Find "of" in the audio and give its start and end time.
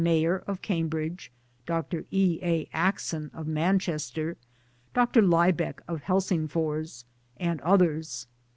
0.47-0.63, 3.35-3.45, 5.87-6.01